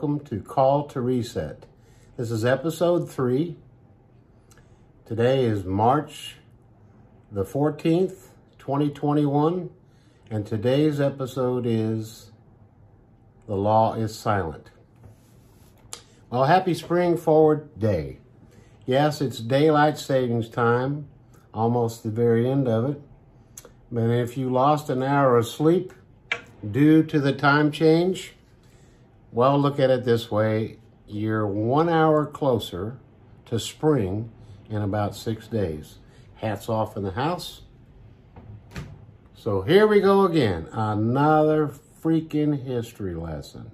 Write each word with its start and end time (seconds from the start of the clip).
Welcome 0.00 0.24
to 0.28 0.40
Call 0.40 0.84
to 0.84 1.00
Reset. 1.02 1.66
This 2.16 2.30
is 2.30 2.42
episode 2.42 3.10
three. 3.10 3.56
Today 5.04 5.44
is 5.44 5.62
March 5.62 6.36
the 7.30 7.44
14th, 7.44 8.28
2021, 8.58 9.68
and 10.30 10.46
today's 10.46 11.02
episode 11.02 11.66
is 11.66 12.30
The 13.46 13.56
Law 13.56 13.92
is 13.92 14.18
Silent. 14.18 14.70
Well, 16.30 16.44
happy 16.44 16.72
spring 16.72 17.18
forward 17.18 17.78
day. 17.78 18.20
Yes, 18.86 19.20
it's 19.20 19.38
daylight 19.38 19.98
savings 19.98 20.48
time, 20.48 21.08
almost 21.52 22.04
the 22.04 22.10
very 22.10 22.48
end 22.50 22.68
of 22.68 22.88
it. 22.92 23.02
But 23.92 24.08
if 24.08 24.38
you 24.38 24.48
lost 24.48 24.88
an 24.88 25.02
hour 25.02 25.36
of 25.36 25.46
sleep 25.46 25.92
due 26.70 27.02
to 27.02 27.20
the 27.20 27.34
time 27.34 27.70
change, 27.70 28.32
well, 29.32 29.58
look 29.58 29.78
at 29.78 29.90
it 29.90 30.04
this 30.04 30.30
way. 30.30 30.78
You're 31.06 31.46
one 31.46 31.88
hour 31.88 32.26
closer 32.26 32.98
to 33.46 33.58
spring 33.58 34.30
in 34.68 34.82
about 34.82 35.14
six 35.14 35.46
days. 35.46 35.98
Hats 36.36 36.68
off 36.68 36.96
in 36.96 37.02
the 37.02 37.12
house. 37.12 37.62
So 39.34 39.62
here 39.62 39.86
we 39.86 40.00
go 40.00 40.24
again. 40.24 40.68
Another 40.72 41.72
freaking 42.02 42.64
history 42.64 43.14
lesson. 43.14 43.70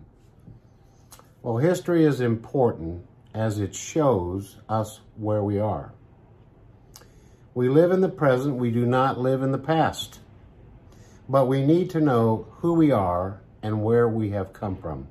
Well, 1.42 1.58
history 1.58 2.04
is 2.04 2.20
important 2.20 3.06
as 3.32 3.58
it 3.58 3.74
shows 3.74 4.56
us 4.68 5.00
where 5.16 5.42
we 5.42 5.58
are. 5.58 5.92
We 7.54 7.68
live 7.68 7.90
in 7.90 8.00
the 8.00 8.08
present, 8.08 8.56
we 8.56 8.70
do 8.70 8.84
not 8.84 9.18
live 9.18 9.42
in 9.42 9.52
the 9.52 9.58
past. 9.58 10.20
But 11.28 11.46
we 11.46 11.64
need 11.64 11.90
to 11.90 12.00
know 12.00 12.46
who 12.58 12.74
we 12.74 12.90
are 12.90 13.40
and 13.62 13.82
where 13.82 14.08
we 14.08 14.30
have 14.30 14.52
come 14.52 14.76
from. 14.76 15.08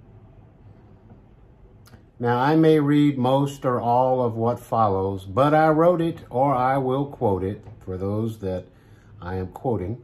Now, 2.17 2.37
I 2.37 2.55
may 2.55 2.79
read 2.79 3.17
most 3.17 3.65
or 3.65 3.81
all 3.81 4.21
of 4.21 4.35
what 4.35 4.59
follows, 4.59 5.25
but 5.25 5.53
I 5.53 5.67
wrote 5.69 5.99
it 5.99 6.19
or 6.29 6.55
I 6.55 6.77
will 6.77 7.05
quote 7.07 7.43
it 7.43 7.65
for 7.83 7.97
those 7.97 8.39
that 8.39 8.65
I 9.21 9.35
am 9.35 9.47
quoting. 9.47 10.01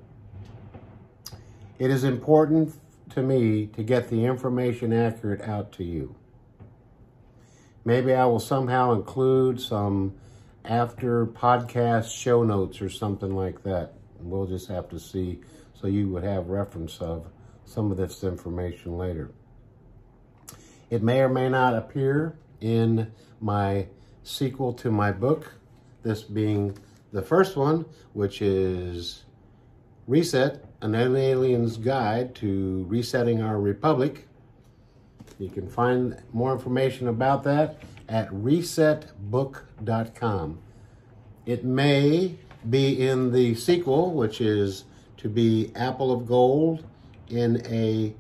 It 1.80 1.90
is 1.90 2.04
important 2.04 2.74
to 3.12 3.22
me 3.22 3.68
to 3.68 3.84
get 3.84 4.10
the 4.10 4.26
information 4.26 4.92
accurate 4.92 5.42
out 5.42 5.72
to 5.74 5.86
you. 5.86 6.16
Maybe 7.86 8.14
I 8.14 8.26
will 8.26 8.40
somehow 8.40 8.92
include 8.92 9.62
some 9.62 10.14
after 10.66 11.26
podcast 11.26 12.16
show 12.16 12.44
notes 12.44 12.82
or 12.82 12.90
something 12.90 13.36
like 13.36 13.64
that. 13.64 13.94
We'll 14.20 14.46
just 14.46 14.68
have 14.68 14.90
to 14.90 15.00
see 15.00 15.40
so 15.74 15.88
you 15.88 16.10
would 16.10 16.24
have 16.24 16.48
reference 16.48 17.00
of 17.00 17.28
some 17.66 17.90
of 17.90 17.98
this 17.98 18.24
information 18.24 18.98
later. 18.98 19.32
It 20.92 21.02
may 21.02 21.22
or 21.22 21.30
may 21.30 21.50
not 21.50 21.74
appear 21.74 22.38
in 22.60 23.12
my 23.40 23.88
sequel 24.24 24.74
to 24.74 24.92
my 24.92 25.14
book, 25.14 25.54
this 26.04 26.22
being 26.22 26.78
the 27.14 27.22
first 27.22 27.56
one, 27.56 27.86
which 28.12 28.42
is 28.42 29.24
Reset, 30.06 30.66
an 30.82 30.94
alien's 30.94 31.78
guide 31.78 32.36
to 32.36 32.86
resetting 32.90 33.42
our 33.42 33.58
republic. 33.58 34.28
You 35.40 35.48
can 35.48 35.70
find 35.70 36.22
more 36.34 36.52
information 36.52 37.08
about 37.08 37.46
that 37.46 37.78
at 38.10 38.28
resetbook.com. 38.30 40.60
It 41.46 41.64
may 41.64 42.36
be 42.70 43.08
in 43.08 43.32
the 43.32 43.56
sequel, 43.56 44.14
which 44.14 44.42
is 44.42 44.84
to 45.18 45.30
be 45.30 45.72
Apple 45.74 46.12
of 46.12 46.28
Gold 46.28 46.84
in 47.30 47.66
a 47.66 48.14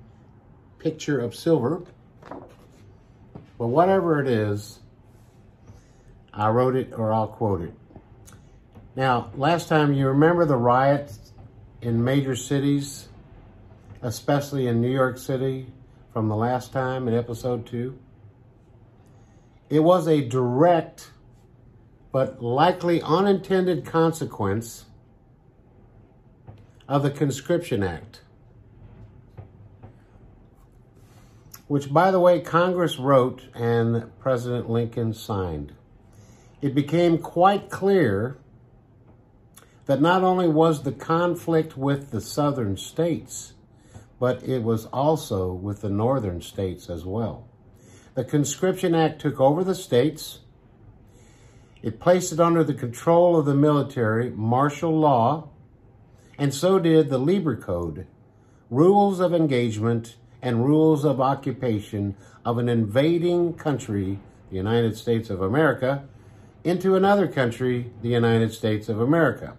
picture 0.80 1.20
of 1.20 1.36
silver. 1.36 1.84
But 3.62 3.68
whatever 3.68 4.20
it 4.20 4.28
is, 4.28 4.80
I 6.34 6.50
wrote 6.50 6.76
it 6.76 6.94
or 6.98 7.14
I'll 7.14 7.28
quote 7.28 7.62
it. 7.62 7.74
Now, 8.96 9.30
last 9.36 9.70
time 9.70 9.94
you 9.94 10.08
remember 10.08 10.46
the 10.46 10.56
riots 10.56 11.32
in 11.80 12.04
major 12.04 12.36
cities, 12.36 13.08
especially 14.02 14.66
in 14.66 14.82
New 14.82 14.90
York 14.90 15.20
City, 15.20 15.68
from 16.12 16.28
the 16.28 16.36
last 16.36 16.74
time 16.74 17.08
in 17.08 17.14
episode 17.14 17.68
two? 17.68 18.00
It 19.70 19.82
was 19.82 20.08
a 20.08 20.22
direct 20.22 21.12
but 22.12 22.42
likely 22.42 23.00
unintended 23.04 23.86
consequence 23.86 24.86
of 26.88 27.04
the 27.04 27.12
Conscription 27.12 27.84
Act, 27.84 28.22
which, 31.72 31.94
by 31.94 32.12
the 32.12 32.20
way, 32.20 32.38
Congress 32.42 33.00
wrote 33.00 33.44
and 33.56 34.12
President 34.20 34.70
Lincoln 34.70 35.14
signed. 35.14 35.72
It 36.62 36.76
became 36.76 37.18
quite 37.18 37.70
clear 37.70 38.38
that 39.86 40.02
not 40.02 40.22
only 40.22 40.50
was 40.50 40.84
the 40.84 40.92
conflict 40.92 41.78
with 41.78 42.12
the 42.12 42.20
southern 42.20 42.76
states, 42.76 43.54
but 44.20 44.44
it 44.44 44.64
was 44.64 44.88
also 44.88 45.54
with 45.54 45.80
the 45.80 45.90
northern 45.90 46.42
states 46.42 46.90
as 46.90 47.06
well. 47.06 47.48
The 48.16 48.26
Conscription 48.26 48.94
Act 48.94 49.22
took 49.22 49.40
over 49.40 49.64
the 49.64 49.74
states. 49.74 50.40
It 51.82 52.02
placed 52.02 52.34
it 52.34 52.42
under 52.42 52.66
the 52.66 52.74
control 52.74 53.40
of 53.40 53.46
the 53.46 53.56
military, 53.56 54.30
martial 54.30 55.00
law, 55.00 55.48
and 56.38 56.53
so 56.53 56.80
did 56.80 57.09
the 57.09 57.18
Lieber 57.18 57.56
Code, 57.56 58.08
rules 58.70 59.22
of 59.22 59.34
engagement 59.34 60.18
and 60.41 60.66
rules 60.66 61.06
of 61.06 61.22
occupation 61.22 62.16
of 62.44 62.57
an 62.57 62.68
invading 62.68 63.53
country, 63.53 64.19
the 64.50 64.56
United 64.57 64.97
States 64.97 65.29
of 65.29 65.41
America, 65.41 66.03
into 66.63 66.96
another 66.96 67.28
country, 67.28 67.91
the 68.02 68.09
United 68.09 68.53
States 68.53 68.90
of 68.90 69.00
America. 69.00 69.56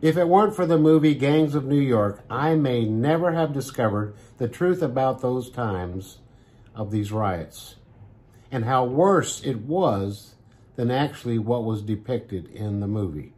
If 0.00 0.16
it 0.16 0.28
weren't 0.28 0.56
for 0.56 0.66
the 0.66 0.78
movie 0.78 1.14
Gangs 1.14 1.54
of 1.54 1.64
New 1.64 1.80
York, 1.80 2.24
I 2.28 2.56
may 2.56 2.84
never 2.84 3.32
have 3.32 3.52
discovered 3.52 4.14
the 4.38 4.48
truth 4.48 4.82
about 4.82 5.22
those 5.22 5.48
times 5.48 6.18
of 6.74 6.90
these 6.90 7.12
riots 7.12 7.76
and 8.50 8.64
how 8.64 8.84
worse 8.84 9.42
it 9.44 9.60
was 9.60 10.34
than 10.76 10.90
actually 10.90 11.38
what 11.38 11.64
was 11.64 11.82
depicted 11.82 12.46
in 12.48 12.80
the 12.80 12.86
movie. 12.86 13.32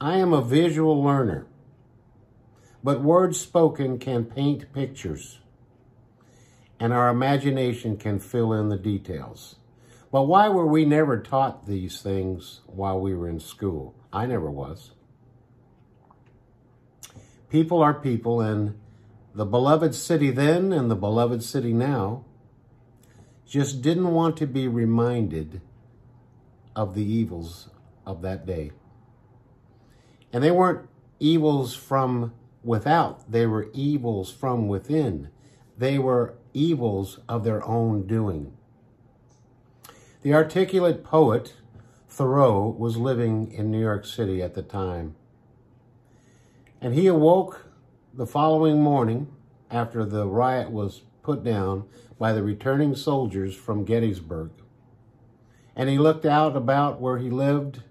I 0.00 0.16
am 0.16 0.32
a 0.32 0.42
visual 0.42 1.02
learner, 1.02 1.46
but 2.82 3.02
words 3.02 3.40
spoken 3.40 3.98
can 3.98 4.24
paint 4.24 4.72
pictures 4.72 5.40
and 6.82 6.92
our 6.92 7.10
imagination 7.10 7.96
can 7.96 8.18
fill 8.18 8.52
in 8.52 8.68
the 8.68 8.76
details. 8.76 9.54
But 10.10 10.24
why 10.24 10.48
were 10.48 10.66
we 10.66 10.84
never 10.84 11.20
taught 11.20 11.64
these 11.64 12.02
things 12.02 12.60
while 12.66 13.00
we 13.00 13.14
were 13.14 13.28
in 13.28 13.38
school? 13.38 13.94
I 14.12 14.26
never 14.26 14.50
was. 14.50 14.90
People 17.48 17.80
are 17.82 17.94
people, 17.94 18.40
and 18.40 18.78
the 19.32 19.44
beloved 19.44 19.94
city 19.94 20.32
then 20.32 20.72
and 20.72 20.90
the 20.90 20.96
beloved 20.96 21.44
city 21.44 21.72
now 21.72 22.24
just 23.46 23.80
didn't 23.80 24.10
want 24.10 24.36
to 24.38 24.46
be 24.48 24.66
reminded 24.66 25.60
of 26.74 26.96
the 26.96 27.04
evils 27.04 27.70
of 28.04 28.22
that 28.22 28.44
day. 28.44 28.72
And 30.32 30.42
they 30.42 30.50
weren't 30.50 30.88
evils 31.20 31.76
from 31.76 32.32
without, 32.62 33.30
they 33.30 33.46
were 33.46 33.70
evils 33.72 34.30
from 34.30 34.68
within. 34.68 35.28
They 35.76 35.98
were 35.98 36.34
evils 36.54 37.20
of 37.28 37.44
their 37.44 37.64
own 37.66 38.06
doing. 38.06 38.52
The 40.22 40.34
articulate 40.34 41.02
poet 41.02 41.54
Thoreau 42.08 42.68
was 42.68 42.96
living 42.96 43.50
in 43.52 43.70
New 43.70 43.80
York 43.80 44.04
City 44.04 44.42
at 44.42 44.54
the 44.54 44.62
time. 44.62 45.16
And 46.80 46.94
he 46.94 47.06
awoke 47.06 47.66
the 48.12 48.26
following 48.26 48.82
morning 48.82 49.28
after 49.70 50.04
the 50.04 50.26
riot 50.26 50.70
was 50.70 51.02
put 51.22 51.42
down 51.42 51.84
by 52.18 52.32
the 52.32 52.42
returning 52.42 52.94
soldiers 52.94 53.56
from 53.56 53.84
Gettysburg. 53.84 54.50
And 55.74 55.88
he 55.88 55.98
looked 55.98 56.26
out 56.26 56.54
about 56.54 57.00
where 57.00 57.18
he 57.18 57.30
lived 57.30 57.82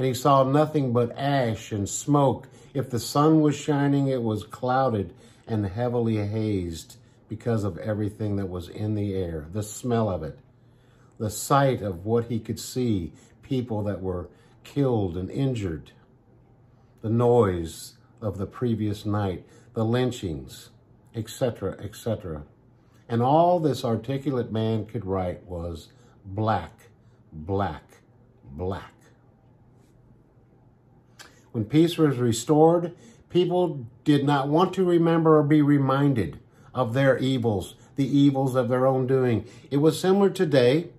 and 0.00 0.06
he 0.06 0.14
saw 0.14 0.42
nothing 0.42 0.94
but 0.94 1.14
ash 1.18 1.72
and 1.72 1.86
smoke. 1.86 2.48
If 2.72 2.88
the 2.88 2.98
sun 2.98 3.42
was 3.42 3.54
shining, 3.54 4.06
it 4.06 4.22
was 4.22 4.44
clouded 4.44 5.12
and 5.46 5.66
heavily 5.66 6.26
hazed 6.26 6.96
because 7.28 7.64
of 7.64 7.76
everything 7.76 8.36
that 8.36 8.48
was 8.48 8.70
in 8.70 8.94
the 8.94 9.12
air, 9.12 9.46
the 9.52 9.62
smell 9.62 10.08
of 10.08 10.22
it, 10.22 10.38
the 11.18 11.28
sight 11.28 11.82
of 11.82 12.06
what 12.06 12.24
he 12.24 12.40
could 12.40 12.58
see, 12.58 13.12
people 13.42 13.82
that 13.82 14.00
were 14.00 14.30
killed 14.64 15.18
and 15.18 15.30
injured, 15.30 15.90
the 17.02 17.10
noise, 17.10 17.98
of 18.22 18.38
the 18.38 18.46
previous 18.46 19.04
night, 19.04 19.44
the 19.74 19.84
lynchings, 19.84 20.70
etc., 21.14 21.76
etc. 21.78 22.44
And 23.06 23.20
all 23.20 23.60
this 23.60 23.84
articulate 23.84 24.50
man 24.50 24.86
could 24.86 25.04
write 25.04 25.44
was 25.44 25.88
black, 26.24 26.88
black, 27.34 27.84
black. 28.50 28.94
When 31.52 31.64
peace 31.64 31.98
was 31.98 32.16
restored, 32.18 32.94
people 33.28 33.86
did 34.04 34.24
not 34.24 34.48
want 34.48 34.72
to 34.74 34.84
remember 34.84 35.38
or 35.38 35.42
be 35.42 35.62
reminded 35.62 36.38
of 36.74 36.94
their 36.94 37.18
evils, 37.18 37.74
the 37.96 38.06
evils 38.06 38.54
of 38.54 38.68
their 38.68 38.86
own 38.86 39.06
doing. 39.06 39.46
It 39.70 39.78
was 39.78 40.00
similar 40.00 40.30
today 40.30 40.90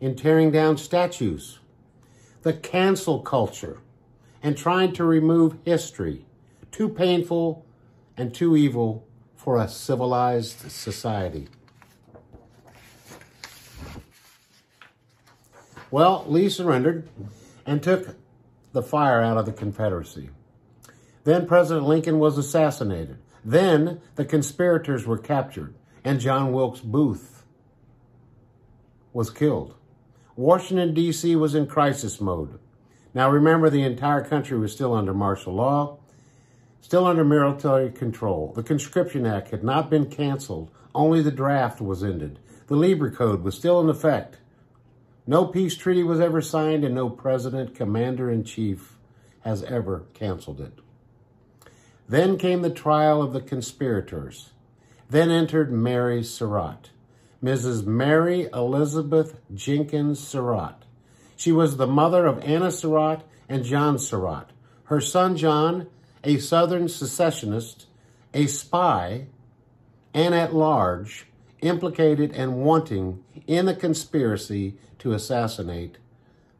in 0.00 0.16
tearing 0.16 0.50
down 0.50 0.76
statues, 0.76 1.60
the 2.42 2.52
cancel 2.52 3.20
culture, 3.20 3.78
and 4.42 4.56
trying 4.56 4.92
to 4.94 5.04
remove 5.04 5.56
history. 5.64 6.26
Too 6.70 6.88
painful 6.88 7.64
and 8.16 8.34
too 8.34 8.56
evil 8.56 9.06
for 9.36 9.58
a 9.58 9.68
civilized 9.68 10.70
society. 10.70 11.48
Well, 15.90 16.24
Lee 16.26 16.48
surrendered 16.48 17.08
and 17.66 17.82
took 17.82 18.16
the 18.72 18.82
fire 18.82 19.20
out 19.20 19.36
of 19.36 19.46
the 19.46 19.52
Confederacy. 19.52 20.30
Then 21.24 21.46
President 21.46 21.86
Lincoln 21.86 22.18
was 22.18 22.36
assassinated. 22.38 23.18
Then 23.44 24.00
the 24.16 24.24
conspirators 24.24 25.06
were 25.06 25.18
captured 25.18 25.74
and 26.04 26.20
John 26.20 26.52
Wilkes 26.52 26.80
Booth 26.80 27.44
was 29.12 29.30
killed. 29.30 29.74
Washington, 30.36 30.94
D.C. 30.94 31.36
was 31.36 31.54
in 31.54 31.66
crisis 31.66 32.20
mode. 32.20 32.58
Now 33.14 33.30
remember, 33.30 33.68
the 33.68 33.82
entire 33.82 34.24
country 34.24 34.58
was 34.58 34.72
still 34.72 34.94
under 34.94 35.12
martial 35.12 35.54
law, 35.54 35.98
still 36.80 37.06
under 37.06 37.24
military 37.24 37.90
control. 37.90 38.52
The 38.56 38.62
Conscription 38.62 39.26
Act 39.26 39.50
had 39.50 39.62
not 39.62 39.90
been 39.90 40.06
canceled, 40.06 40.70
only 40.94 41.20
the 41.20 41.30
draft 41.30 41.80
was 41.80 42.02
ended. 42.02 42.38
The 42.68 42.76
Lieber 42.76 43.10
Code 43.10 43.42
was 43.42 43.54
still 43.54 43.80
in 43.80 43.90
effect. 43.90 44.38
No 45.26 45.46
peace 45.46 45.76
treaty 45.76 46.02
was 46.02 46.20
ever 46.20 46.40
signed, 46.40 46.84
and 46.84 46.94
no 46.94 47.08
president, 47.08 47.74
commander 47.74 48.30
in 48.30 48.44
chief 48.44 48.96
has 49.40 49.62
ever 49.62 50.04
canceled 50.14 50.60
it. 50.60 50.78
Then 52.08 52.36
came 52.36 52.62
the 52.62 52.70
trial 52.70 53.22
of 53.22 53.32
the 53.32 53.40
conspirators. 53.40 54.50
Then 55.08 55.30
entered 55.30 55.72
Mary 55.72 56.22
Surratt, 56.22 56.90
Mrs. 57.42 57.84
Mary 57.84 58.48
Elizabeth 58.52 59.38
Jenkins 59.54 60.18
Surratt. 60.18 60.84
She 61.36 61.52
was 61.52 61.76
the 61.76 61.86
mother 61.86 62.26
of 62.26 62.42
Anna 62.42 62.70
Surratt 62.70 63.22
and 63.48 63.64
John 63.64 63.98
Surratt. 63.98 64.50
Her 64.84 65.00
son 65.00 65.36
John, 65.36 65.88
a 66.24 66.38
Southern 66.38 66.88
secessionist, 66.88 67.86
a 68.34 68.46
spy, 68.46 69.26
and 70.14 70.34
at 70.34 70.54
large, 70.54 71.26
implicated 71.62 72.32
and 72.32 72.56
wanting 72.56 73.24
in 73.46 73.66
the 73.66 73.74
conspiracy 73.74 74.76
to 74.98 75.12
assassinate 75.12 75.96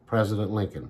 President 0.07 0.51
Lincoln. 0.51 0.89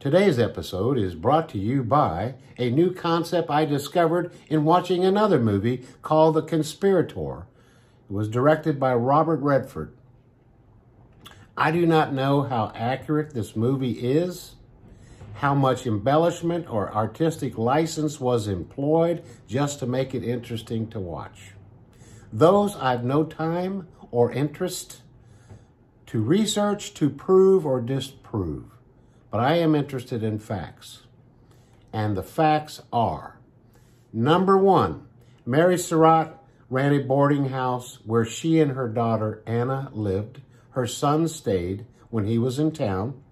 Today's 0.00 0.38
episode 0.38 0.98
is 0.98 1.14
brought 1.14 1.48
to 1.48 1.58
you 1.58 1.82
by 1.82 2.34
a 2.58 2.70
new 2.70 2.92
concept 2.92 3.50
I 3.50 3.64
discovered 3.64 4.32
in 4.48 4.64
watching 4.64 5.02
another 5.02 5.38
movie 5.38 5.86
called 6.02 6.34
The 6.34 6.42
Conspirator. 6.42 7.46
It 8.10 8.12
was 8.12 8.28
directed 8.28 8.78
by 8.78 8.94
Robert 8.94 9.40
Redford. 9.40 9.94
I 11.56 11.70
do 11.70 11.86
not 11.86 12.12
know 12.12 12.42
how 12.42 12.70
accurate 12.74 13.32
this 13.32 13.56
movie 13.56 13.92
is, 13.92 14.56
how 15.36 15.54
much 15.54 15.86
embellishment 15.86 16.68
or 16.68 16.94
artistic 16.94 17.56
license 17.56 18.20
was 18.20 18.46
employed 18.46 19.24
just 19.46 19.78
to 19.78 19.86
make 19.86 20.14
it 20.14 20.22
interesting 20.22 20.86
to 20.90 21.00
watch. 21.00 21.53
Those 22.34 22.74
I've 22.74 23.04
no 23.04 23.22
time 23.22 23.86
or 24.10 24.32
interest 24.32 25.02
to 26.06 26.20
research, 26.20 26.92
to 26.94 27.08
prove, 27.08 27.64
or 27.64 27.80
disprove. 27.80 28.64
But 29.30 29.38
I 29.38 29.58
am 29.58 29.76
interested 29.76 30.24
in 30.24 30.40
facts. 30.40 31.02
And 31.92 32.16
the 32.16 32.24
facts 32.24 32.82
are 32.92 33.38
number 34.12 34.58
one, 34.58 35.06
Mary 35.46 35.78
Surratt 35.78 36.36
ran 36.68 36.92
a 36.92 37.04
boarding 37.04 37.50
house 37.50 38.00
where 38.04 38.24
she 38.24 38.58
and 38.58 38.72
her 38.72 38.88
daughter 38.88 39.40
Anna 39.46 39.90
lived. 39.92 40.40
Her 40.70 40.88
son 40.88 41.28
stayed 41.28 41.86
when 42.10 42.24
he 42.24 42.36
was 42.36 42.58
in 42.58 42.72
town. 42.72 43.22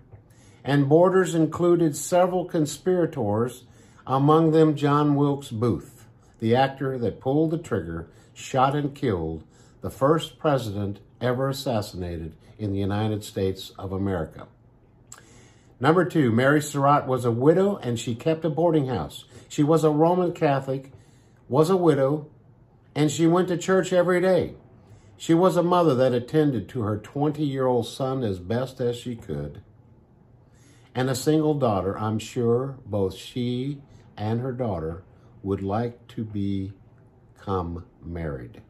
And 0.62 0.88
boarders 0.88 1.34
included 1.34 1.96
several 1.96 2.44
conspirators, 2.44 3.64
among 4.06 4.52
them 4.52 4.76
John 4.76 5.16
Wilkes 5.16 5.50
Booth, 5.50 6.06
the 6.38 6.54
actor 6.54 6.96
that 6.98 7.20
pulled 7.20 7.50
the 7.50 7.58
trigger 7.58 8.08
shot 8.34 8.74
and 8.74 8.94
killed 8.94 9.44
the 9.80 9.90
first 9.90 10.38
president 10.38 11.00
ever 11.20 11.48
assassinated 11.48 12.34
in 12.58 12.72
the 12.72 12.78
United 12.78 13.24
States 13.24 13.72
of 13.78 13.92
America. 13.92 14.46
Number 15.80 16.04
two, 16.04 16.30
Mary 16.30 16.62
Surratt 16.62 17.06
was 17.06 17.24
a 17.24 17.32
widow 17.32 17.76
and 17.76 17.98
she 17.98 18.14
kept 18.14 18.44
a 18.44 18.50
boarding 18.50 18.86
house. 18.86 19.24
She 19.48 19.62
was 19.62 19.82
a 19.82 19.90
Roman 19.90 20.32
Catholic, 20.32 20.92
was 21.48 21.70
a 21.70 21.76
widow, 21.76 22.28
and 22.94 23.10
she 23.10 23.26
went 23.26 23.48
to 23.48 23.56
church 23.56 23.92
every 23.92 24.20
day. 24.20 24.54
She 25.16 25.34
was 25.34 25.56
a 25.56 25.62
mother 25.62 25.94
that 25.96 26.12
attended 26.12 26.68
to 26.70 26.82
her 26.82 26.98
20-year-old 26.98 27.86
son 27.86 28.22
as 28.22 28.38
best 28.38 28.80
as 28.80 28.96
she 28.96 29.16
could. 29.16 29.62
And 30.94 31.08
a 31.08 31.14
single 31.14 31.54
daughter, 31.54 31.98
I'm 31.98 32.18
sure 32.18 32.76
both 32.86 33.14
she 33.16 33.80
and 34.16 34.40
her 34.40 34.52
daughter 34.52 35.02
would 35.42 35.62
like 35.62 36.06
to 36.08 36.24
be 36.24 36.72
become 37.42 37.84
married. 38.04 38.60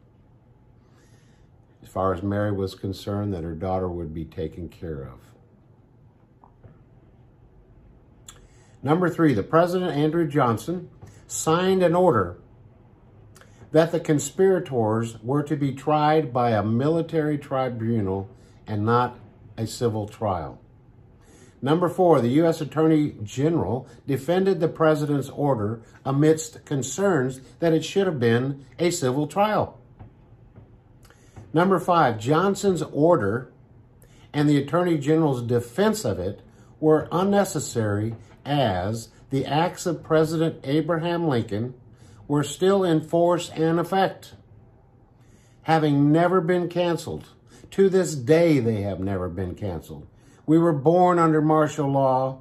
As 1.81 1.89
far 1.89 2.13
as 2.13 2.23
Mary 2.23 2.51
was 2.51 2.75
concerned, 2.75 3.33
that 3.33 3.43
her 3.43 3.53
daughter 3.53 3.89
would 3.89 4.13
be 4.13 4.25
taken 4.25 4.69
care 4.69 5.03
of. 5.03 5.19
Number 8.81 9.09
three, 9.09 9.33
the 9.33 9.43
President, 9.43 9.95
Andrew 9.95 10.27
Johnson, 10.27 10.89
signed 11.27 11.83
an 11.83 11.95
order 11.95 12.37
that 13.71 13.91
the 13.91 13.99
conspirators 13.99 15.21
were 15.23 15.43
to 15.43 15.55
be 15.55 15.73
tried 15.73 16.31
by 16.31 16.51
a 16.51 16.63
military 16.63 17.37
tribunal 17.37 18.29
and 18.67 18.85
not 18.85 19.17
a 19.57 19.65
civil 19.65 20.07
trial. 20.07 20.59
Number 21.63 21.87
four, 21.87 22.19
the 22.19 22.27
U.S. 22.27 22.59
Attorney 22.59 23.15
General 23.23 23.87
defended 24.05 24.59
the 24.59 24.67
president's 24.67 25.29
order 25.29 25.81
amidst 26.03 26.65
concerns 26.65 27.39
that 27.59 27.71
it 27.71 27.85
should 27.85 28.05
have 28.05 28.19
been 28.19 28.65
a 28.77 28.91
civil 28.91 29.27
trial. 29.27 29.79
Number 31.53 31.79
five, 31.79 32.19
Johnson's 32.19 32.81
order 32.81 33.49
and 34.33 34.49
the 34.49 34.57
Attorney 34.57 34.97
General's 34.97 35.41
defense 35.41 36.03
of 36.03 36.19
it 36.19 36.41
were 36.81 37.07
unnecessary 37.13 38.17
as 38.43 39.07
the 39.29 39.45
acts 39.45 39.85
of 39.85 40.03
President 40.03 40.59
Abraham 40.65 41.29
Lincoln 41.29 41.75
were 42.27 42.43
still 42.43 42.83
in 42.83 42.99
force 42.99 43.49
and 43.51 43.79
effect, 43.79 44.33
having 45.61 46.11
never 46.11 46.41
been 46.41 46.67
canceled. 46.67 47.29
To 47.71 47.87
this 47.87 48.15
day, 48.15 48.59
they 48.59 48.81
have 48.81 48.99
never 48.99 49.29
been 49.29 49.55
canceled. 49.55 50.07
We 50.45 50.59
were 50.59 50.73
born 50.73 51.19
under 51.19 51.41
martial 51.41 51.89
law, 51.89 52.39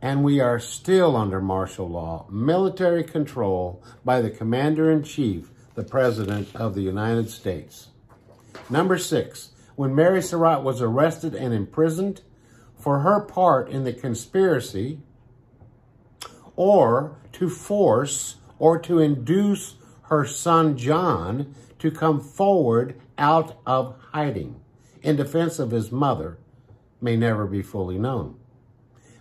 and 0.00 0.24
we 0.24 0.40
are 0.40 0.58
still 0.58 1.14
under 1.14 1.40
martial 1.40 1.88
law, 1.88 2.26
military 2.30 3.04
control 3.04 3.82
by 4.04 4.22
the 4.22 4.30
Commander-in-Chief, 4.30 5.50
the 5.74 5.84
President 5.84 6.48
of 6.54 6.74
the 6.74 6.80
United 6.80 7.28
States. 7.28 7.88
Number 8.70 8.96
six, 8.96 9.50
when 9.76 9.94
Mary 9.94 10.22
Surratt 10.22 10.62
was 10.62 10.80
arrested 10.80 11.34
and 11.34 11.52
imprisoned 11.52 12.22
for 12.78 13.00
her 13.00 13.20
part 13.20 13.68
in 13.68 13.84
the 13.84 13.92
conspiracy 13.92 15.00
or 16.56 17.16
to 17.32 17.50
force 17.50 18.36
or 18.58 18.78
to 18.78 19.00
induce 19.00 19.74
her 20.04 20.24
son 20.24 20.78
John 20.78 21.54
to 21.78 21.90
come 21.90 22.20
forward 22.20 22.98
out 23.18 23.58
of 23.66 23.96
hiding 24.12 24.60
in 25.02 25.16
defense 25.16 25.58
of 25.58 25.72
his 25.72 25.92
mother, 25.92 26.38
may 27.04 27.16
never 27.16 27.46
be 27.46 27.62
fully 27.62 27.98
known. 27.98 28.34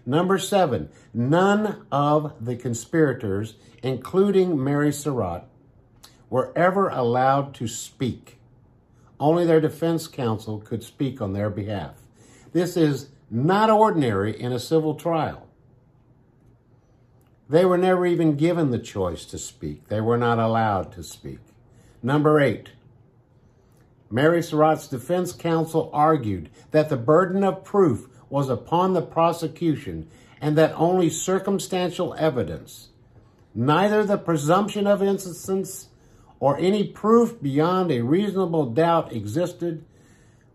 Number 0.06 0.38
seven, 0.40 0.90
none 1.14 1.86
of 1.92 2.34
the 2.44 2.56
conspirators, 2.56 3.56
including 3.84 4.62
Mary 4.62 4.92
Surratt, 4.92 5.46
were 6.30 6.52
ever 6.58 6.88
allowed 6.90 7.54
to 7.56 7.68
speak. 7.68 8.40
Only 9.20 9.46
their 9.46 9.62
defense 9.62 10.08
counsel 10.08 10.60
could 10.60 10.84
speak 10.84 11.22
on 11.22 11.34
their 11.34 11.50
behalf. 11.50 11.96
This 12.54 12.76
is 12.76 13.10
not 13.30 13.70
ordinary 13.70 14.40
in 14.40 14.52
a 14.52 14.60
civil 14.60 14.96
trial. 14.96 15.48
They 17.50 17.66
were 17.66 17.78
never 17.78 18.06
even 18.06 18.38
given 18.38 18.72
the 18.72 18.80
choice 18.80 19.26
to 19.26 19.38
speak. 19.38 19.90
They 19.90 20.02
were 20.02 20.18
not 20.18 20.40
allowed 20.40 20.92
to 20.94 21.04
speak. 21.04 21.40
Number 22.02 22.40
eight, 22.40 22.70
Mary 24.14 24.44
Surratt's 24.44 24.88
defense 24.88 25.32
counsel 25.32 25.90
argued 25.92 26.48
that 26.70 26.88
the 26.88 26.96
burden 26.96 27.44
of 27.44 27.64
proof 27.64 28.08
was 28.30 28.48
upon 28.48 28.94
the 28.94 29.02
prosecution 29.02 30.08
and 30.40 30.56
that 30.56 30.72
only 30.76 31.10
circumstantial 31.10 32.14
evidence, 32.20 32.90
neither 33.56 34.04
the 34.04 34.20
presumption 34.20 34.86
of 34.86 35.02
innocence 35.02 35.88
or 36.40 36.60
any 36.60 36.84
proof 36.84 37.42
beyond 37.42 37.92
a 37.92 38.02
reasonable 38.02 38.68
doubt 38.68 39.12
existed, 39.12 39.84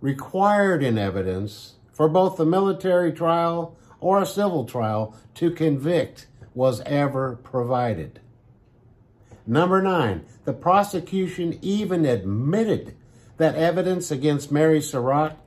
required 0.01 0.85
in 0.85 0.97
evidence 0.97 1.75
for 1.93 2.09
both 2.09 2.37
the 2.37 2.47
military 2.47 3.11
trial 3.11 3.77
or 3.99 4.23
a 4.23 4.27
civil 4.27 4.67
trial 4.67 5.17
to 5.35 5.51
convict 5.51 6.29
was 6.55 6.81
ever 6.83 7.35
provided. 7.43 8.21
Number 9.49 9.83
nine, 9.83 10.27
the 10.45 10.53
prosecution 10.53 11.59
even 11.61 12.05
admitted 12.05 12.95
that 13.39 13.55
evidence 13.55 14.11
against 14.11 14.53
Mary 14.53 14.81
Surratt 14.81 15.39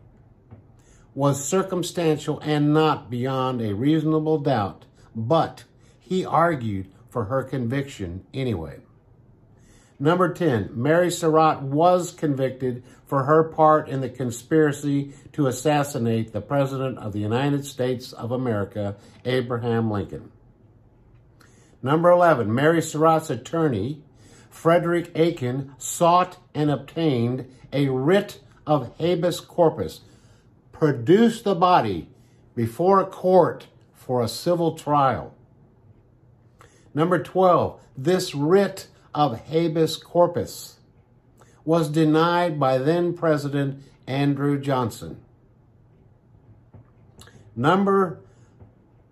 was 1.14 1.46
circumstantial 1.46 2.40
and 2.40 2.74
not 2.74 3.10
beyond 3.10 3.62
a 3.62 3.76
reasonable 3.76 4.40
doubt, 4.40 4.86
but 5.16 5.66
he 6.00 6.26
argued 6.26 6.88
for 7.10 7.26
her 7.26 7.44
conviction 7.44 8.26
anyway. 8.34 8.80
Number 10.00 10.34
10, 10.34 10.72
Mary 10.74 11.12
Surratt 11.12 11.62
was 11.62 12.12
convicted 12.12 12.84
for 13.06 13.26
her 13.26 13.44
part 13.44 13.88
in 13.88 14.02
the 14.02 14.10
conspiracy 14.10 15.14
to 15.34 15.46
assassinate 15.46 16.34
the 16.34 16.42
President 16.42 16.98
of 16.98 17.14
the 17.14 17.20
United 17.20 17.66
States 17.66 18.14
of 18.14 18.32
America, 18.32 18.96
Abraham 19.26 19.92
Lincoln. 19.92 20.32
Number 21.84 22.10
11, 22.10 22.54
Mary 22.54 22.82
Surratt's 22.82 23.30
attorney, 23.30 24.02
Frederick 24.52 25.12
Aiken, 25.16 25.74
sought 25.80 26.38
and 26.54 26.70
obtained 26.70 27.50
a 27.74 27.88
writ 27.88 28.42
of 28.68 28.94
habeas 29.00 29.40
corpus, 29.40 30.02
produced 30.72 31.46
the 31.46 31.56
body 31.56 32.10
before 32.54 33.00
a 33.00 33.06
court 33.06 33.68
for 33.96 34.22
a 34.22 34.28
civil 34.28 34.78
trial. 34.78 35.34
Number 36.94 37.18
12, 37.18 37.80
this 37.98 38.36
writ 38.36 38.88
of 39.16 39.40
habeas 39.40 39.96
corpus 39.96 40.78
was 41.64 41.90
denied 41.90 42.60
by 42.60 42.78
then 42.78 43.14
President 43.14 43.82
Andrew 44.06 44.60
Johnson. 44.60 45.22
Number 47.56 48.20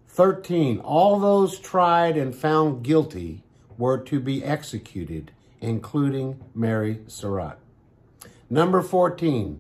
13, 0.10 0.79
all 0.79 1.19
those 1.19 1.60
tried 1.60 2.17
and 2.17 2.36
found 2.36 2.84
guilty 2.84 3.43
were 3.79 3.98
to 3.98 4.19
be 4.19 4.43
executed, 4.43 5.31
including 5.62 6.43
Mary 6.53 7.00
Surratt. 7.07 7.57
Number 8.50 8.81
14, 8.81 9.59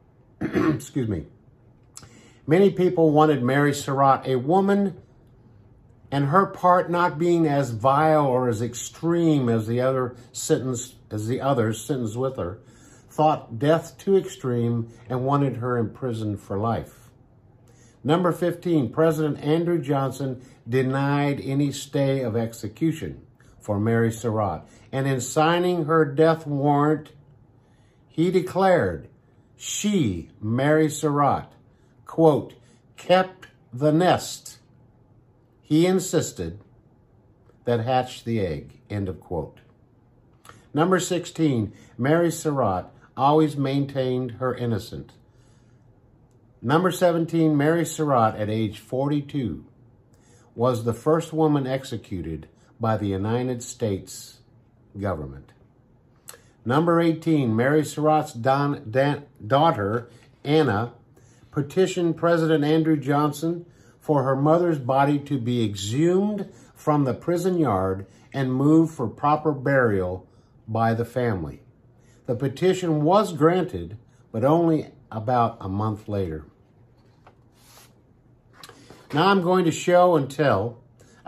excuse 0.40 1.08
me, 1.08 1.26
many 2.46 2.70
people 2.70 3.10
wanted 3.10 3.42
Mary 3.42 3.74
Surratt, 3.74 4.26
a 4.26 4.36
woman 4.36 4.96
and 6.10 6.26
her 6.26 6.46
part 6.46 6.88
not 6.88 7.18
being 7.18 7.46
as 7.46 7.70
vile 7.70 8.26
or 8.26 8.48
as 8.48 8.62
extreme 8.62 9.48
as 9.48 9.66
the 9.66 9.80
other 9.80 10.14
sentence 10.32 10.94
as 11.10 11.26
the 11.26 11.40
others 11.40 11.84
sentenced 11.84 12.16
with 12.16 12.36
her, 12.36 12.60
thought 13.10 13.58
death 13.58 13.98
too 13.98 14.16
extreme 14.16 14.88
and 15.08 15.24
wanted 15.24 15.56
her 15.56 15.76
imprisoned 15.76 16.40
for 16.40 16.58
life. 16.58 17.10
Number 18.04 18.30
15, 18.30 18.92
President 18.92 19.42
Andrew 19.42 19.80
Johnson 19.82 20.40
denied 20.68 21.40
any 21.40 21.72
stay 21.72 22.22
of 22.22 22.36
execution 22.36 23.22
for 23.68 23.78
Mary 23.78 24.10
Surratt. 24.10 24.66
And 24.90 25.06
in 25.06 25.20
signing 25.20 25.84
her 25.84 26.06
death 26.06 26.46
warrant, 26.46 27.12
he 28.08 28.30
declared 28.30 29.08
she, 29.58 30.30
Mary 30.40 30.88
Surratt, 30.88 31.52
quote, 32.06 32.54
kept 32.96 33.48
the 33.70 33.92
nest 33.92 34.56
he 35.60 35.84
insisted 35.84 36.60
that 37.66 37.80
hatched 37.80 38.24
the 38.24 38.40
egg, 38.40 38.80
end 38.88 39.06
of 39.06 39.20
quote. 39.20 39.58
Number 40.72 40.98
16, 40.98 41.70
Mary 41.98 42.30
Surratt 42.30 42.86
always 43.18 43.58
maintained 43.58 44.30
her 44.40 44.54
innocence. 44.54 45.12
Number 46.62 46.90
17, 46.90 47.54
Mary 47.54 47.84
Surratt 47.84 48.34
at 48.36 48.48
age 48.48 48.78
42 48.78 49.66
was 50.54 50.84
the 50.84 50.94
first 50.94 51.34
woman 51.34 51.66
executed 51.66 52.48
by 52.80 52.96
the 52.96 53.06
United 53.06 53.62
States 53.62 54.38
government. 54.98 55.52
Number 56.64 57.00
18, 57.00 57.54
Mary 57.54 57.84
Surratt's 57.84 58.32
don, 58.32 58.90
dan, 58.90 59.24
daughter, 59.44 60.10
Anna, 60.44 60.92
petitioned 61.50 62.16
President 62.16 62.64
Andrew 62.64 62.96
Johnson 62.96 63.64
for 64.00 64.22
her 64.22 64.36
mother's 64.36 64.78
body 64.78 65.18
to 65.18 65.38
be 65.38 65.64
exhumed 65.64 66.52
from 66.74 67.04
the 67.04 67.14
prison 67.14 67.58
yard 67.58 68.06
and 68.32 68.52
moved 68.52 68.94
for 68.94 69.08
proper 69.08 69.52
burial 69.52 70.26
by 70.66 70.94
the 70.94 71.04
family. 71.04 71.62
The 72.26 72.34
petition 72.34 73.02
was 73.02 73.32
granted, 73.32 73.96
but 74.30 74.44
only 74.44 74.90
about 75.10 75.56
a 75.60 75.68
month 75.68 76.08
later. 76.08 76.44
Now 79.12 79.28
I'm 79.28 79.42
going 79.42 79.64
to 79.64 79.72
show 79.72 80.16
and 80.16 80.30
tell 80.30 80.78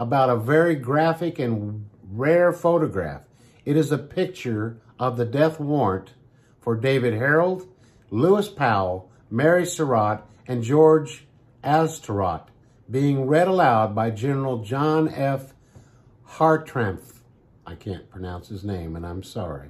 about 0.00 0.30
a 0.30 0.36
very 0.36 0.74
graphic 0.74 1.38
and 1.38 1.86
rare 2.10 2.54
photograph. 2.54 3.20
It 3.66 3.76
is 3.76 3.92
a 3.92 3.98
picture 3.98 4.80
of 4.98 5.18
the 5.18 5.26
death 5.26 5.60
warrant 5.60 6.14
for 6.58 6.74
David 6.74 7.12
Herold, 7.12 7.68
Lewis 8.08 8.48
Powell, 8.48 9.10
Mary 9.30 9.66
Surratt, 9.66 10.24
and 10.48 10.62
George 10.62 11.26
Atzerodt 11.62 12.46
being 12.90 13.26
read 13.26 13.46
aloud 13.46 13.94
by 13.94 14.10
General 14.10 14.64
John 14.64 15.06
F. 15.10 15.52
Hartranft. 16.26 17.18
I 17.66 17.74
can't 17.74 18.10
pronounce 18.10 18.48
his 18.48 18.64
name, 18.64 18.96
and 18.96 19.04
I'm 19.04 19.22
sorry. 19.22 19.68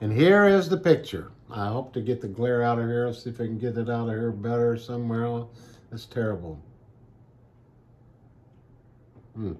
And 0.01 0.13
here 0.13 0.47
is 0.47 0.69
the 0.69 0.77
picture. 0.77 1.31
I 1.51 1.67
hope 1.67 1.91
to 1.93 2.01
get 2.01 2.21
the 2.21 2.27
glare 2.27 2.63
out 2.63 2.79
of 2.79 2.85
here. 2.85 3.07
Let's 3.07 3.23
see 3.23 3.31
if 3.31 3.41
I 3.41 3.45
can 3.45 3.57
get 3.57 3.77
it 3.77 3.89
out 3.89 4.07
of 4.07 4.15
here 4.15 4.31
better 4.31 4.77
somewhere. 4.77 5.43
That's 5.89 6.05
terrible. 6.05 6.61
Hmm. 9.35 9.53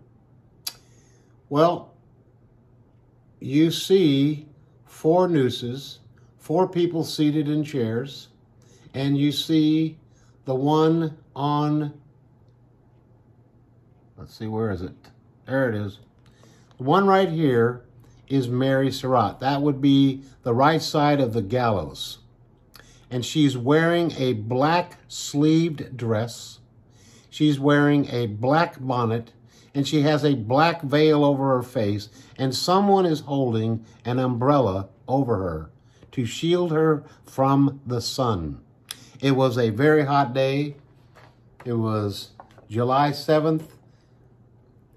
Well, 1.50 1.94
you 3.40 3.72
see 3.72 4.48
four 4.86 5.28
nooses, 5.28 6.00
four 6.38 6.70
people 6.70 7.04
seated 7.04 7.50
in 7.50 7.64
chairs, 7.64 8.28
and 9.00 9.18
you 9.18 9.32
see 9.32 9.98
the 10.44 10.54
one 10.54 11.18
on, 11.34 11.94
let's 14.18 14.38
see, 14.38 14.46
where 14.46 14.72
is 14.72 14.82
it? 14.82 14.92
There 15.46 15.70
it 15.70 15.76
is. 15.76 16.00
The 16.78 16.84
one 16.84 17.08
right 17.08 17.30
here 17.30 17.86
is 18.28 18.50
Mary 18.50 18.92
Surratt. 18.92 19.40
That 19.40 19.62
would 19.62 19.80
be 19.80 20.24
the 20.44 20.54
right 20.54 20.82
side 20.82 21.22
of 21.22 21.32
the 21.32 21.42
gallows. 21.42 22.18
And 23.10 23.26
she's 23.26 23.58
wearing 23.58 24.12
a 24.18 24.34
black 24.34 24.98
sleeved 25.08 25.96
dress. 25.96 26.60
She's 27.30 27.58
wearing 27.58 28.10
a 28.10 28.26
black 28.26 28.82
bonnet 28.82 29.32
and 29.74 29.88
she 29.88 30.02
has 30.02 30.26
a 30.26 30.36
black 30.36 30.82
veil 30.82 31.24
over 31.24 31.56
her 31.56 31.64
face 31.64 32.10
and 32.38 32.54
someone 32.54 33.06
is 33.06 33.22
holding 33.22 33.86
an 34.04 34.20
umbrella 34.20 34.90
over 35.08 35.38
her 35.38 35.70
to 36.12 36.26
shield 36.26 36.72
her 36.72 37.06
from 37.26 37.80
the 37.86 38.02
sun. 38.02 38.60
It 39.22 39.32
was 39.32 39.58
a 39.58 39.70
very 39.70 40.06
hot 40.06 40.34
day. 40.34 40.76
It 41.66 41.74
was 41.74 42.30
July 42.70 43.12
7th, 43.12 43.68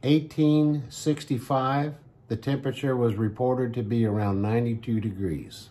1865 0.02 1.94
the 2.32 2.36
temperature 2.38 2.96
was 2.96 3.16
reported 3.16 3.74
to 3.74 3.82
be 3.82 4.06
around 4.06 4.40
92 4.40 5.00
degrees. 5.00 5.68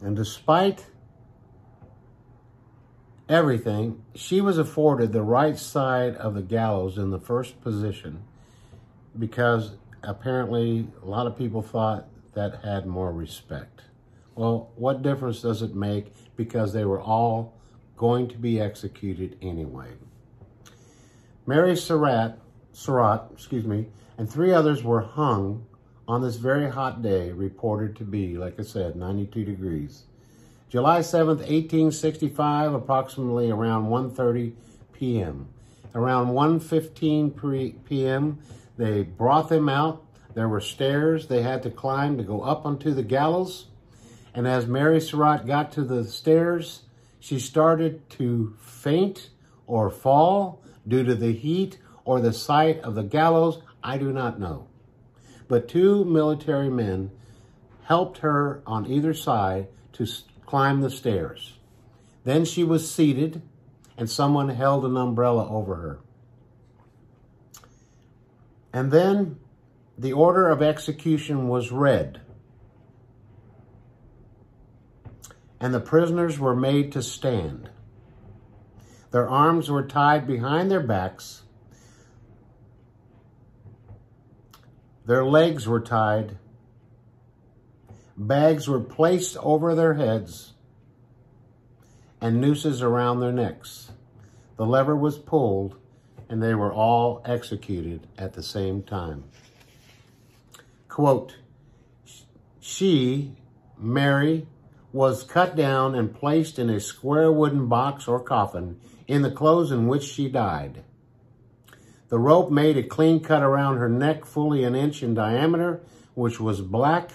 And 0.00 0.16
despite 0.16 0.86
everything, 3.28 4.02
she 4.16 4.40
was 4.40 4.58
afforded 4.58 5.12
the 5.12 5.22
right 5.22 5.56
side 5.56 6.16
of 6.16 6.34
the 6.34 6.42
gallows 6.42 6.98
in 6.98 7.10
the 7.10 7.20
first 7.20 7.60
position 7.60 8.24
because 9.16 9.76
apparently 10.02 10.88
a 11.00 11.06
lot 11.06 11.28
of 11.28 11.38
people 11.38 11.62
thought 11.62 12.08
that 12.34 12.64
had 12.64 12.86
more 12.86 13.12
respect. 13.12 13.82
Well, 14.34 14.70
what 14.76 15.02
difference 15.02 15.42
does 15.42 15.62
it 15.62 15.74
make 15.74 16.12
because 16.36 16.72
they 16.72 16.84
were 16.84 17.00
all 17.00 17.54
going 17.96 18.28
to 18.28 18.36
be 18.36 18.60
executed 18.60 19.36
anyway? 19.40 19.88
Mary 21.46 21.76
Surratt, 21.76 22.38
Surratt, 22.72 23.22
excuse 23.32 23.64
me, 23.64 23.86
and 24.18 24.30
three 24.30 24.52
others 24.52 24.82
were 24.82 25.02
hung 25.02 25.66
on 26.06 26.22
this 26.22 26.36
very 26.36 26.70
hot 26.70 27.02
day, 27.02 27.32
reported 27.32 27.96
to 27.96 28.04
be, 28.04 28.36
like 28.36 28.58
I 28.58 28.62
said, 28.62 28.96
92 28.96 29.44
degrees. 29.44 30.04
July 30.68 31.00
7th, 31.00 31.38
1865, 31.38 32.74
approximately 32.74 33.50
around 33.50 33.86
1.30 33.86 34.52
p.m. 34.92 35.48
Around 35.94 36.28
1.15 36.28 37.84
p.m., 37.84 38.38
they 38.76 39.02
brought 39.02 39.48
them 39.48 39.68
out. 39.68 40.03
There 40.34 40.48
were 40.48 40.60
stairs 40.60 41.28
they 41.28 41.42
had 41.42 41.62
to 41.62 41.70
climb 41.70 42.18
to 42.18 42.24
go 42.24 42.42
up 42.42 42.66
onto 42.66 42.92
the 42.92 43.02
gallows. 43.02 43.66
And 44.34 44.46
as 44.48 44.66
Mary 44.66 45.00
Surratt 45.00 45.46
got 45.46 45.72
to 45.72 45.82
the 45.82 46.04
stairs, 46.04 46.82
she 47.20 47.38
started 47.38 48.08
to 48.10 48.56
faint 48.60 49.30
or 49.66 49.90
fall 49.90 50.62
due 50.86 51.04
to 51.04 51.14
the 51.14 51.32
heat 51.32 51.78
or 52.04 52.20
the 52.20 52.32
sight 52.32 52.80
of 52.80 52.94
the 52.94 53.02
gallows, 53.02 53.60
I 53.82 53.96
do 53.96 54.12
not 54.12 54.40
know. 54.40 54.66
But 55.48 55.68
two 55.68 56.04
military 56.04 56.68
men 56.68 57.12
helped 57.84 58.18
her 58.18 58.62
on 58.66 58.86
either 58.86 59.14
side 59.14 59.68
to 59.92 60.06
climb 60.46 60.80
the 60.80 60.90
stairs. 60.90 61.54
Then 62.24 62.44
she 62.44 62.64
was 62.64 62.90
seated 62.90 63.42
and 63.96 64.10
someone 64.10 64.48
held 64.48 64.84
an 64.84 64.96
umbrella 64.96 65.48
over 65.48 65.76
her. 65.76 65.98
And 68.72 68.90
then 68.90 69.38
the 69.96 70.12
order 70.12 70.48
of 70.48 70.62
execution 70.62 71.48
was 71.48 71.70
read. 71.70 72.20
And 75.60 75.72
the 75.72 75.80
prisoners 75.80 76.38
were 76.38 76.56
made 76.56 76.92
to 76.92 77.02
stand. 77.02 77.70
Their 79.12 79.28
arms 79.28 79.70
were 79.70 79.86
tied 79.86 80.26
behind 80.26 80.70
their 80.70 80.82
backs. 80.82 81.42
Their 85.06 85.24
legs 85.24 85.68
were 85.68 85.80
tied. 85.80 86.38
Bags 88.16 88.68
were 88.68 88.80
placed 88.80 89.36
over 89.36 89.74
their 89.74 89.94
heads 89.94 90.54
and 92.20 92.40
nooses 92.40 92.82
around 92.82 93.20
their 93.20 93.32
necks. 93.32 93.90
The 94.56 94.66
lever 94.66 94.96
was 94.96 95.18
pulled 95.18 95.76
and 96.28 96.42
they 96.42 96.54
were 96.54 96.72
all 96.72 97.22
executed 97.24 98.06
at 98.16 98.32
the 98.32 98.42
same 98.42 98.82
time. 98.82 99.24
Quote, 100.94 101.38
she, 102.60 103.34
Mary, 103.76 104.46
was 104.92 105.24
cut 105.24 105.56
down 105.56 105.96
and 105.96 106.14
placed 106.14 106.56
in 106.56 106.70
a 106.70 106.78
square 106.78 107.32
wooden 107.32 107.66
box 107.66 108.06
or 108.06 108.20
coffin 108.20 108.78
in 109.08 109.22
the 109.22 109.30
clothes 109.32 109.72
in 109.72 109.88
which 109.88 110.04
she 110.04 110.28
died. 110.28 110.84
The 112.10 112.20
rope 112.20 112.52
made 112.52 112.76
a 112.76 112.84
clean 112.84 113.18
cut 113.18 113.42
around 113.42 113.78
her 113.78 113.88
neck, 113.88 114.24
fully 114.24 114.62
an 114.62 114.76
inch 114.76 115.02
in 115.02 115.14
diameter, 115.14 115.80
which 116.14 116.38
was 116.38 116.60
black 116.60 117.10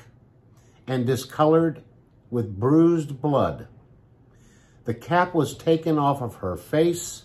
and 0.85 1.07
discolored 1.07 1.81
with 2.29 2.59
bruised 2.59 3.21
blood. 3.21 3.69
The 4.83 4.93
cap 4.93 5.33
was 5.33 5.55
taken 5.55 5.97
off 5.97 6.21
of 6.21 6.35
her 6.35 6.57
face 6.57 7.23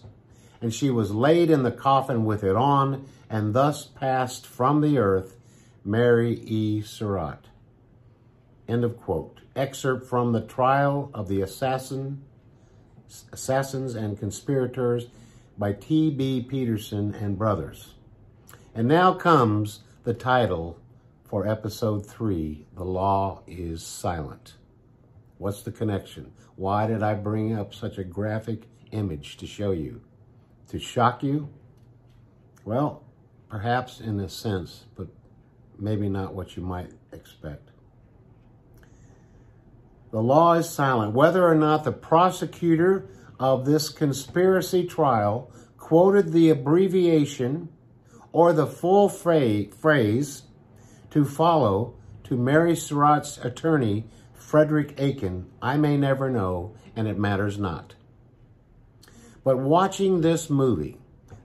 and 0.63 0.73
she 0.73 0.89
was 0.89 1.13
laid 1.13 1.51
in 1.51 1.65
the 1.65 1.73
coffin 1.73 2.25
with 2.25 2.45
it 2.45 2.55
on, 2.55 3.07
and 3.29 3.55
thus 3.55 3.87
passed 3.87 4.47
from 4.47 4.83
the 4.83 4.99
earth, 4.99 5.37
Mary 5.85 6.41
E. 6.41 6.83
Surratt. 6.83 7.47
End 8.67 8.85
of 8.85 8.97
quote. 8.97 9.41
Excerpt 9.55 10.07
from 10.07 10.33
the 10.33 10.41
trial 10.41 11.11
of 11.13 11.29
the 11.29 11.41
assassin, 11.43 12.23
assassins 13.33 13.95
and 13.95 14.19
conspirators 14.19 15.07
by 15.59 15.73
T.B. 15.73 16.47
Peterson 16.49 17.15
and 17.15 17.39
Brothers. 17.39 17.95
And 18.75 18.89
now 18.89 19.15
comes 19.15 19.81
the 20.03 20.15
title 20.15 20.79
for 21.25 21.47
episode 21.47 22.07
three, 22.07 22.67
The 22.75 22.85
Law 22.85 23.43
is 23.47 23.85
Silent. 23.85 24.55
What's 25.39 25.63
the 25.63 25.73
connection? 25.73 26.33
Why 26.57 26.87
did 26.87 27.03
I 27.03 27.15
bring 27.15 27.55
up 27.55 27.75
such 27.75 27.99
a 27.99 28.05
graphic 28.05 28.63
image 28.91 29.37
to 29.37 29.47
show 29.47 29.73
you? 29.73 30.01
to 30.69 30.81
shock 30.81 31.23
you? 31.23 31.49
Well, 32.65 33.05
perhaps 33.49 34.01
in 34.01 34.19
a 34.21 34.29
sense, 34.29 34.85
but 34.97 35.09
maybe 35.79 36.09
not 36.09 36.35
what 36.35 36.57
you 36.57 36.63
might 36.63 36.91
expect. 37.13 37.71
The 40.11 40.23
law 40.23 40.53
is 40.55 40.69
silent. 40.69 41.13
Whether 41.13 41.47
or 41.47 41.55
not 41.55 41.85
the 41.85 41.93
prosecutor 41.93 43.09
of 43.41 43.65
this 43.65 43.89
conspiracy 43.89 44.85
trial 44.85 45.51
quoted 45.77 46.33
the 46.33 46.51
abbreviation 46.51 47.69
or 48.33 48.53
the 48.53 48.67
full 48.67 49.09
phrase 49.09 50.43
to 51.11 51.25
follow 51.25 51.95
to 52.25 52.37
Mary 52.37 52.75
Surratt's 52.75 53.39
attorney, 53.39 54.05
Frederick 54.33 54.95
Aiken, 54.99 55.51
I 55.61 55.77
may 55.77 55.97
never 55.97 56.31
know, 56.31 56.75
and 56.97 57.09
it 57.09 57.19
matters 57.19 57.59
not. 57.59 57.95
But 59.43 59.59
watching 59.59 60.21
this 60.21 60.49
movie, 60.49 60.99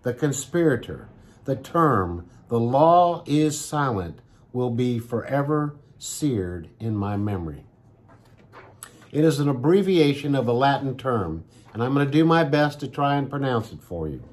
The 0.04 0.14
Conspirator, 0.14 1.10
the 1.46 1.56
term, 1.56 2.30
the 2.50 2.60
law 2.60 3.24
is 3.26 3.60
silent, 3.60 4.20
will 4.52 4.72
be 4.72 5.00
forever 5.00 5.76
seared 5.98 6.70
in 6.80 6.96
my 6.96 7.16
memory. 7.16 7.64
It 9.12 9.24
is 9.24 9.40
an 9.40 9.50
abbreviation 9.50 10.36
of 10.36 10.48
a 10.48 10.54
Latin 10.54 10.98
term, 10.98 11.46
and 11.74 11.84
I'm 11.84 11.94
going 11.94 12.06
to 12.06 12.12
do 12.12 12.26
my 12.26 12.44
best 12.44 12.80
to 12.82 12.88
try 12.88 13.16
and 13.16 13.30
pronounce 13.30 13.72
it 13.72 13.82
for 13.82 14.08
you. 14.08 14.24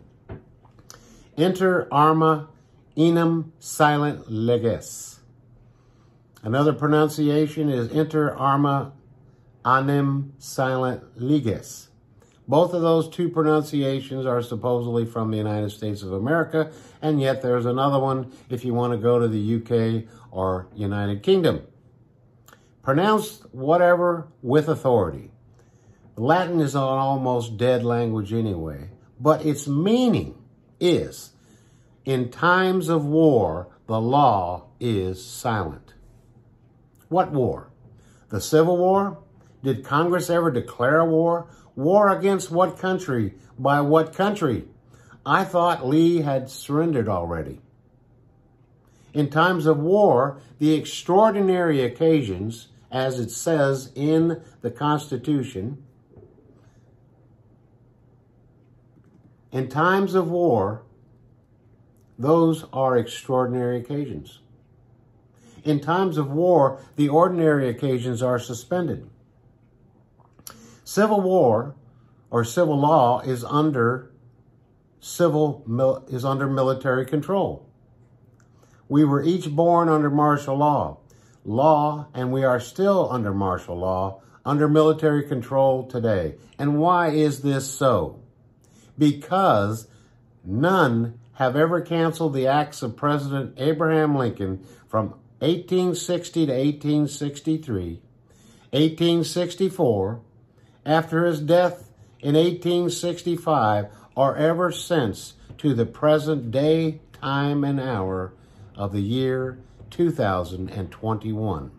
Inter 1.36 1.86
arma 1.92 2.48
enim 2.96 3.52
silent 3.58 4.30
leges. 4.30 5.20
Another 6.42 6.72
pronunciation 6.72 7.68
is 7.68 7.90
inter 7.90 8.34
arma 8.34 8.92
anim 9.64 10.32
silent 10.38 11.20
leges. 11.20 11.85
Both 12.48 12.74
of 12.74 12.82
those 12.82 13.08
two 13.08 13.28
pronunciations 13.28 14.24
are 14.24 14.40
supposedly 14.40 15.04
from 15.04 15.30
the 15.30 15.36
United 15.36 15.70
States 15.70 16.02
of 16.02 16.12
America, 16.12 16.70
and 17.02 17.20
yet 17.20 17.42
there's 17.42 17.66
another 17.66 17.98
one 17.98 18.32
if 18.48 18.64
you 18.64 18.72
want 18.72 18.92
to 18.92 18.98
go 18.98 19.18
to 19.18 19.26
the 19.26 19.56
UK 19.56 20.04
or 20.30 20.68
United 20.74 21.22
Kingdom. 21.22 21.62
Pronounce 22.82 23.40
whatever 23.50 24.28
with 24.42 24.68
authority. 24.68 25.32
Latin 26.16 26.60
is 26.60 26.76
an 26.76 26.82
almost 26.82 27.56
dead 27.56 27.84
language 27.84 28.32
anyway, 28.32 28.90
but 29.20 29.44
its 29.44 29.66
meaning 29.66 30.40
is, 30.78 31.32
in 32.04 32.30
times 32.30 32.88
of 32.88 33.04
war, 33.04 33.68
the 33.88 34.00
law 34.00 34.66
is 34.78 35.24
silent. 35.24 35.94
What 37.08 37.32
war? 37.32 37.70
The 38.28 38.40
Civil 38.40 38.76
War? 38.76 39.18
Did 39.62 39.84
Congress 39.84 40.30
ever 40.30 40.50
declare 40.50 41.00
a 41.00 41.04
war? 41.04 41.48
War 41.76 42.08
against 42.08 42.50
what 42.50 42.78
country? 42.78 43.34
By 43.58 43.82
what 43.82 44.14
country? 44.14 44.64
I 45.24 45.44
thought 45.44 45.86
Lee 45.86 46.22
had 46.22 46.50
surrendered 46.50 47.08
already. 47.08 47.60
In 49.12 49.30
times 49.30 49.66
of 49.66 49.78
war, 49.78 50.40
the 50.58 50.74
extraordinary 50.74 51.82
occasions, 51.82 52.68
as 52.90 53.18
it 53.18 53.30
says 53.30 53.92
in 53.94 54.42
the 54.62 54.70
Constitution, 54.70 55.82
in 59.52 59.68
times 59.68 60.14
of 60.14 60.30
war, 60.30 60.82
those 62.18 62.64
are 62.72 62.96
extraordinary 62.96 63.78
occasions. 63.78 64.40
In 65.64 65.80
times 65.80 66.16
of 66.16 66.30
war, 66.30 66.80
the 66.96 67.08
ordinary 67.08 67.68
occasions 67.68 68.22
are 68.22 68.38
suspended. 68.38 69.10
Civil 70.86 71.20
war 71.20 71.74
or 72.30 72.44
civil 72.44 72.78
law 72.78 73.20
is 73.20 73.42
under 73.42 74.12
civil 75.00 76.04
is 76.08 76.24
under 76.24 76.46
military 76.46 77.04
control. 77.04 77.68
We 78.88 79.04
were 79.04 79.20
each 79.20 79.50
born 79.50 79.88
under 79.88 80.10
martial 80.10 80.56
law. 80.56 80.98
Law, 81.44 82.06
and 82.14 82.32
we 82.32 82.44
are 82.44 82.60
still 82.60 83.10
under 83.10 83.34
martial 83.34 83.76
law, 83.76 84.20
under 84.44 84.68
military 84.68 85.24
control 85.24 85.88
today. 85.88 86.36
And 86.56 86.78
why 86.78 87.08
is 87.08 87.42
this 87.42 87.68
so? 87.68 88.20
Because 88.96 89.88
none 90.44 91.18
have 91.32 91.56
ever 91.56 91.80
canceled 91.80 92.32
the 92.32 92.46
acts 92.46 92.82
of 92.82 92.96
President 92.96 93.54
Abraham 93.56 94.14
Lincoln 94.14 94.64
from 94.86 95.14
1860 95.40 96.46
to 96.46 96.52
1863, 96.52 98.00
1864, 98.70 100.20
after 100.86 101.26
his 101.26 101.40
death 101.40 101.90
in 102.20 102.34
1865 102.34 103.86
or 104.14 104.36
ever 104.36 104.72
since 104.72 105.34
to 105.58 105.74
the 105.74 105.84
present 105.84 106.50
day, 106.50 107.00
time, 107.12 107.64
and 107.64 107.80
hour 107.80 108.32
of 108.76 108.92
the 108.92 109.00
year 109.00 109.58
2021. 109.90 111.70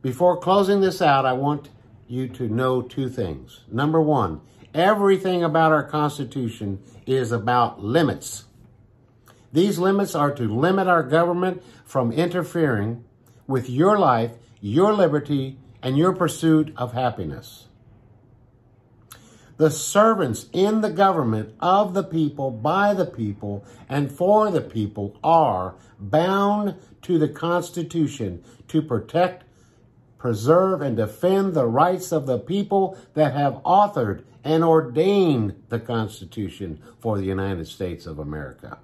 Before 0.00 0.36
closing 0.40 0.80
this 0.80 1.02
out, 1.02 1.26
I 1.26 1.32
want 1.32 1.70
you 2.06 2.28
to 2.28 2.48
know 2.48 2.82
two 2.82 3.08
things. 3.08 3.64
Number 3.70 4.00
one, 4.00 4.40
everything 4.72 5.42
about 5.42 5.72
our 5.72 5.82
Constitution 5.82 6.80
is 7.06 7.32
about 7.32 7.82
limits. 7.82 8.44
These 9.52 9.78
limits 9.78 10.14
are 10.14 10.32
to 10.34 10.42
limit 10.44 10.88
our 10.88 11.02
government 11.02 11.62
from 11.84 12.12
interfering 12.12 13.04
with 13.46 13.68
your 13.68 13.98
life, 13.98 14.32
your 14.60 14.92
liberty, 14.92 15.58
and 15.82 15.96
your 15.96 16.12
pursuit 16.12 16.72
of 16.76 16.92
happiness. 16.92 17.67
The 19.58 19.70
servants 19.70 20.46
in 20.52 20.80
the 20.80 20.90
government 20.90 21.54
of 21.60 21.92
the 21.94 22.04
people, 22.04 22.50
by 22.50 22.94
the 22.94 23.06
people, 23.06 23.64
and 23.88 24.10
for 24.10 24.50
the 24.50 24.60
people 24.60 25.18
are 25.22 25.74
bound 25.98 26.76
to 27.02 27.18
the 27.18 27.28
Constitution 27.28 28.42
to 28.68 28.80
protect 28.80 29.44
preserve 30.18 30.82
and 30.82 30.96
defend 30.96 31.54
the 31.54 31.66
rights 31.66 32.12
of 32.12 32.26
the 32.26 32.38
people 32.38 32.98
that 33.14 33.32
have 33.32 33.54
authored 33.64 34.24
and 34.44 34.64
ordained 34.64 35.62
the 35.68 35.78
Constitution 35.78 36.82
for 36.98 37.16
the 37.16 37.24
United 37.24 37.66
States 37.66 38.04
of 38.04 38.18
America. 38.18 38.78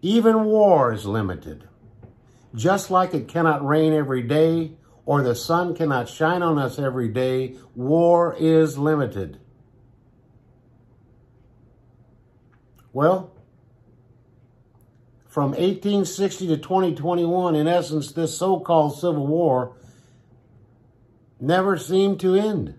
Even 0.00 0.44
war 0.44 0.92
is 0.92 1.06
limited. 1.06 1.68
Just 2.54 2.90
like 2.90 3.14
it 3.14 3.28
cannot 3.28 3.66
rain 3.66 3.92
every 3.92 4.22
day 4.22 4.72
or 5.06 5.22
the 5.22 5.34
sun 5.34 5.74
cannot 5.74 6.08
shine 6.08 6.42
on 6.42 6.58
us 6.58 6.78
every 6.78 7.08
day, 7.08 7.56
war 7.74 8.34
is 8.38 8.78
limited. 8.78 9.38
Well, 12.92 13.32
from 15.28 15.50
1860 15.50 16.46
to 16.48 16.56
2021, 16.56 17.56
in 17.56 17.66
essence, 17.66 18.12
this 18.12 18.38
so-called 18.38 18.98
Civil 18.98 19.26
War 19.26 19.76
never 21.40 21.76
seemed 21.76 22.20
to 22.20 22.36
end. 22.36 22.78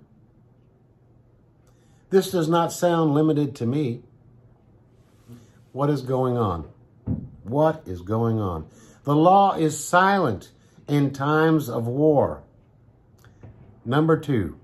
This 2.10 2.32
does 2.32 2.48
not 2.48 2.72
sound 2.72 3.14
limited 3.14 3.56
to 3.58 3.66
me. 3.66 4.04
What 5.74 5.90
is 5.90 6.02
going 6.02 6.38
on? 6.38 6.70
What 7.44 7.84
is 7.86 8.02
going 8.02 8.40
on? 8.40 8.68
The 9.04 9.16
law 9.16 9.56
is 9.56 9.84
silent 9.84 10.52
in 10.88 11.12
times 11.12 11.70
of 11.70 11.88
war. 11.88 12.44
Number 13.84 14.18
two, 14.18 14.58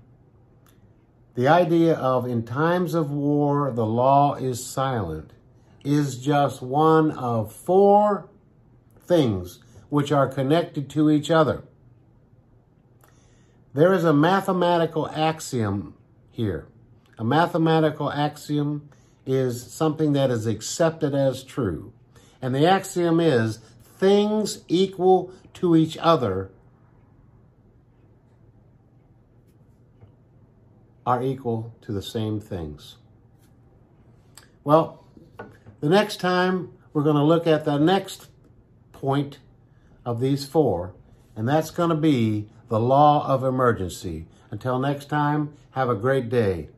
the 1.34 1.48
idea 1.48 1.94
of 1.94 2.26
in 2.26 2.44
times 2.44 2.94
of 2.94 3.10
war, 3.10 3.70
the 3.70 3.86
law 3.86 4.34
is 4.34 4.64
silent 4.64 5.32
is 5.84 6.18
just 6.18 6.62
one 6.62 7.10
of 7.12 7.52
four 7.52 8.28
things 9.00 9.58
which 9.88 10.12
are 10.12 10.28
connected 10.28 10.88
to 10.90 11.10
each 11.10 11.30
other. 11.30 11.62
There 13.74 13.92
is 13.92 14.04
a 14.04 14.12
mathematical 14.12 15.08
axiom 15.08 15.94
here. 16.30 16.66
A 17.18 17.24
mathematical 17.24 18.10
axiom 18.10 18.88
is 19.26 19.72
something 19.72 20.12
that 20.12 20.30
is 20.30 20.46
accepted 20.46 21.14
as 21.14 21.42
true. 21.42 21.92
And 22.40 22.54
the 22.54 22.66
axiom 22.66 23.20
is 23.20 23.60
things 24.02 24.64
equal 24.66 25.32
to 25.54 25.76
each 25.76 25.96
other 25.98 26.50
are 31.06 31.22
equal 31.22 31.72
to 31.82 31.92
the 31.92 32.02
same 32.02 32.40
things. 32.40 32.96
Well, 34.64 35.04
the 35.78 35.88
next 35.88 36.18
time, 36.18 36.72
we're 36.92 37.04
going 37.04 37.14
to 37.14 37.22
look 37.22 37.46
at 37.46 37.64
the 37.64 37.78
next 37.78 38.26
point 38.90 39.38
of 40.04 40.18
these 40.18 40.46
four, 40.46 40.94
and 41.36 41.48
that's 41.48 41.70
going 41.70 41.90
to 41.90 41.94
be 41.94 42.48
the 42.68 42.80
law 42.80 43.24
of 43.28 43.44
emergency. 43.44 44.26
Until 44.50 44.80
next 44.80 45.08
time, 45.10 45.54
have 45.72 45.88
a 45.88 45.94
great 45.94 46.28
day. 46.28 46.70